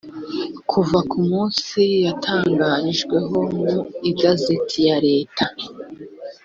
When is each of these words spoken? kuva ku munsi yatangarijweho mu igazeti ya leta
kuva 0.71 0.99
ku 1.09 1.17
munsi 1.29 1.79
yatangarijweho 2.05 3.37
mu 3.57 3.73
igazeti 4.09 4.79
ya 4.87 4.97
leta 5.07 5.45